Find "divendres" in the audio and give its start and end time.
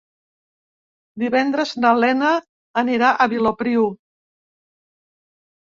1.23-1.73